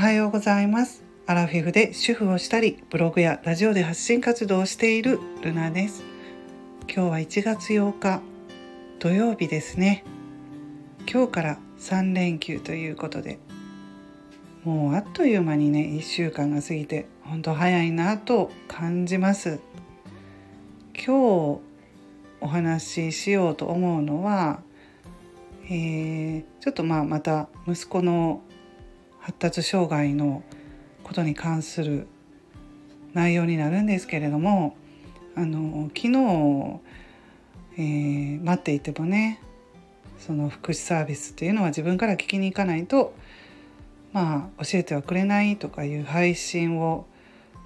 [0.00, 1.04] はようございます。
[1.26, 6.04] アラフィフで主婦をしたりブログやラジオで発信活動をしているルナです。
[6.88, 8.22] 今日は1月8日
[8.98, 10.02] 土曜日ですね。
[11.06, 13.40] 今日から3連休ということで
[14.64, 19.60] もうあっという間にね1週間が過ぎて本当早いなと感じます。
[20.94, 21.60] 今日
[22.40, 24.62] お話ししようと思うのは、
[25.66, 28.40] えー、ちょっとまあまた息子の
[29.30, 30.42] 発達障害の
[31.04, 32.08] ことに関する
[33.14, 34.76] 内容になるんですけれども
[35.36, 36.80] あの昨日、
[37.78, 39.40] えー、待っていてもね
[40.18, 43.14] その福祉サービスっていうのは自分から聞きに行かないと
[44.12, 47.06] まあ教えてはくれないとかいう配信を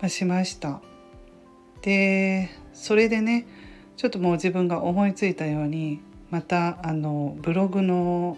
[0.06, 0.82] しました。
[1.80, 3.46] でそれでね
[3.96, 8.36] ちょっともう自分が思いついたようにまたあのブログの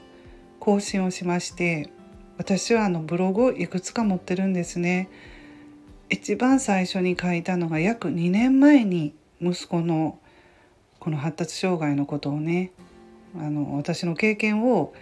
[0.61, 1.91] 更新をしまして
[2.39, 5.09] 私はあのブログをいくつか持ってるんですね。
[6.09, 10.19] 一番最初に書いたのが約2年前に息子の
[11.01, 12.73] この発達障害のことをね
[13.37, 14.95] あの私の経験を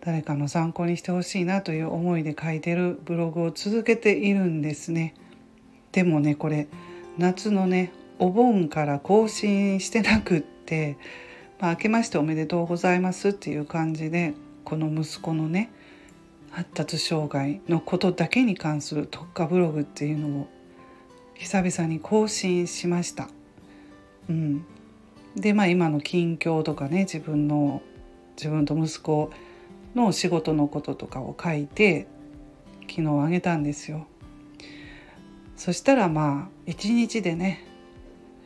[0.00, 5.14] 誰かの参考にしてほしいなという思いで書いてるブログを続けているんですね。
[5.92, 6.68] でもねこれ
[7.18, 10.96] 夏のねお盆から更新してなくって、
[11.58, 15.70] まあ、明けましておめでとうございますっていう感じでこの息子のね
[16.50, 20.48] 発達障害のことだけに関する特化ブログっていうのを
[21.34, 23.28] 久々に更新しました。
[24.28, 24.64] うん、
[25.36, 27.82] でまあ今の近況とかね自分の
[28.36, 29.30] 自分と息子
[29.94, 32.06] の仕事のこととかを書いて
[32.88, 34.06] 昨日あげたんですよ。
[35.56, 37.64] そしたらまあ1日でね、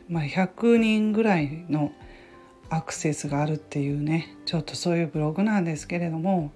[0.09, 1.91] まあ、100人ぐらいの
[2.69, 6.51] アクセスがあるっていうねちょっとそういうブログなんですけれども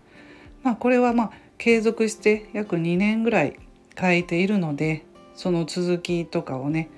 [0.63, 3.59] まあこれはまあ継続して約2年ぐらい
[3.99, 5.05] 書いているので
[5.35, 6.89] その続きとかをね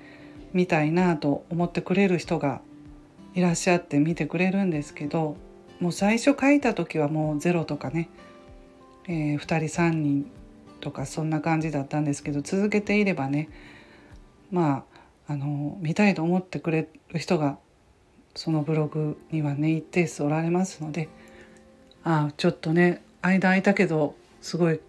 [0.52, 2.60] 見たいなと思ってくれる人が
[3.34, 5.36] いらっしゃって見てくれるんですけど
[5.80, 8.08] もう最初書いた時はもうゼロとかね、
[9.08, 10.30] えー、2人3人
[10.80, 13.48] とかそんな感じだったんですけど続けていればね
[14.50, 14.84] ま
[15.26, 17.58] ああの見たいと思ってくれる人が
[18.34, 21.08] そのブログにはね一定数おられますので
[22.04, 24.80] ああちょっとね間空いたけどすごい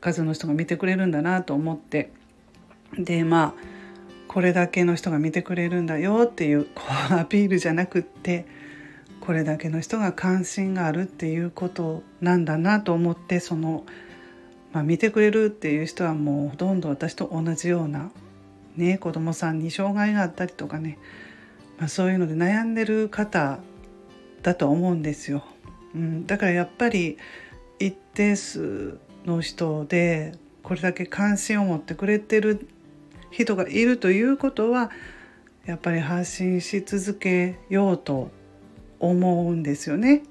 [0.00, 2.12] 数の人が見てくれるんだなと思って
[2.98, 3.76] でまあ
[4.28, 8.46] これだけの人が見てくれるんだよっていうこうアピールじゃなくって
[9.20, 13.84] これだけの人が関心があるっていうことなんだなと思ってその、
[14.72, 18.10] まあ、見てくれるっていう人はもうほとんど私と同じような、
[18.76, 20.98] ね、子供さんに障害があったりとかね、
[21.78, 23.58] まあ、そういうので悩んでる方
[24.42, 25.44] だと思うんですよ。
[25.94, 27.16] うん、だからやっぱり
[27.78, 30.32] 一定数の人で
[30.62, 32.68] これだけ関心を持ってくれてる
[33.30, 34.90] 人がいるということは
[35.64, 38.30] やっぱり発信し続けようと
[38.98, 40.22] 思うんですよね。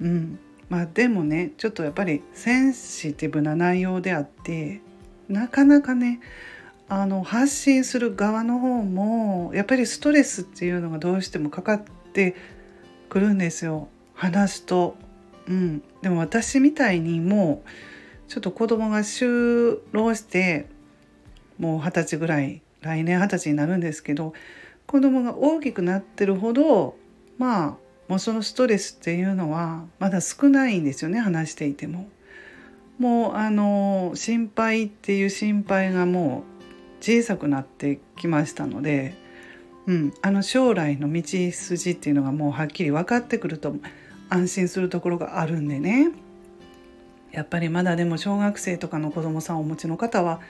[0.00, 4.80] うん、まあでもねちょっとやっぱりセンシティブな内容であって
[5.28, 6.20] なかなかね
[6.88, 12.34] あの発信する側の方もやっぱりストレスっていうのがどうしてもかかって
[13.08, 14.96] くるんですよ話すと。
[15.50, 20.66] うん、でも私みたいにもうちょっと子供が就労して
[21.58, 24.32] もう二十歳ぐらい来年二十歳になるんですけど
[24.86, 26.94] 子供が大きくなってるほど
[27.36, 27.76] まあ
[28.08, 32.08] もうそのストレスっていうのはまだ少ないんですよね話していても。
[32.98, 36.44] もうあの心配っていう心配がも
[37.00, 39.14] う小さくなってきましたので、
[39.86, 43.74] うん、あの将来の道筋っていうのがもうはっきり分かってくると
[44.30, 46.12] 安心するところがあるんでね。
[47.32, 50.40] やっぱりまだでも小学生とかの子どもさんをお持ちの方は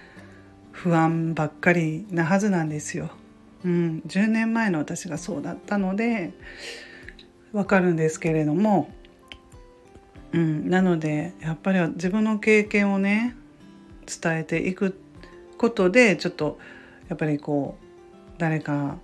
[0.72, 3.10] 不安ばっかりなはずなんですよ。
[3.64, 6.32] うん、10年前の私がそうだったので
[7.52, 8.90] わかるんですけれども、
[10.32, 13.36] うん、なのでやっぱり自分の経験をね
[14.06, 14.98] 伝えていく
[15.58, 16.58] ことでちょっと
[17.08, 18.96] やっぱりこう誰か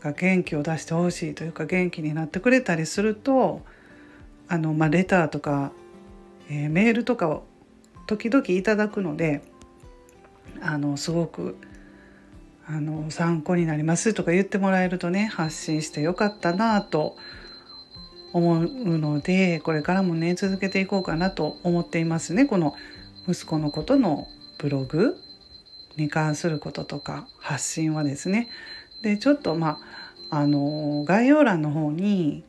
[0.00, 3.62] が元気を出してほしいというか元気になってくれたりすると
[4.50, 5.72] あの、まあ、レターとか、
[6.50, 7.44] えー、メールとかを
[8.06, 9.42] 時々いただくので
[10.60, 11.56] あのすごく
[12.66, 17.16] あの参考になりますとか言ってもらえるとね発信してよかったなと
[18.32, 22.46] 思うのでこれからもね続けていこうかなと思っていますね。
[22.46, 22.74] この
[23.28, 24.26] 息子のことの
[24.58, 25.16] ブログ
[25.96, 28.48] に関することとか発信はですね。
[29.02, 29.78] でちょっとま
[30.30, 32.44] ああの概要欄の方に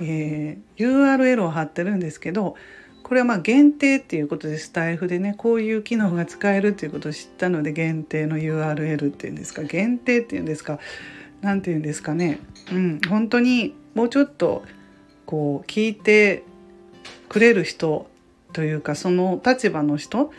[0.00, 2.56] えー、URL を貼ってるんですけど
[3.02, 10.80] これはまあ限定っていうことでスタイフでねこういう機能が使えるっていうことを知ったので限定の URL っていうんですか限定っていうんですか
[11.40, 12.40] 何て言うんですかね。
[12.72, 14.64] うん本当にもうちょっと
[15.24, 16.42] こう聞いて
[17.28, 18.08] くれる人
[18.52, 20.32] というかその立場の人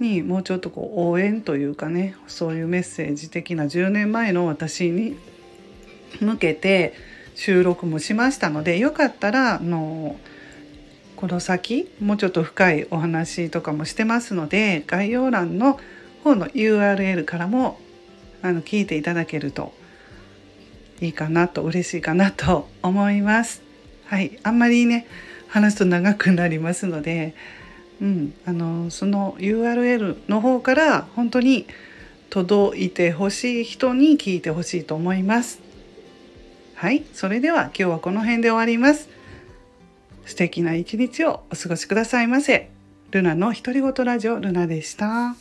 [0.00, 5.16] にもうちょっとこう応援というかねそういうメッセージ的な10年前の私に
[6.20, 6.94] 向けて
[7.38, 10.16] 収録もしましたのでよかったらあの
[11.14, 15.78] この先もうちょっと深いお話とかもしてますので概要欄の
[16.24, 17.78] 方の URL からも
[18.42, 19.72] あの聞いていただけると
[21.00, 23.62] いいかなと嬉しいかなと思います。
[24.06, 25.06] はい、あんまりね
[25.46, 27.36] 話すと長くなりますので、
[28.02, 31.68] うん、あのその URL の方から本当に
[32.30, 35.67] 届いてほしい人に聞いてほしいと思います。
[36.78, 39.08] はい、それでは今日はこの辺で終わります。
[40.24, 42.70] 素敵な一日をお過ごしくださいませ。
[43.10, 45.34] ルナの独り言ラジオルナでした。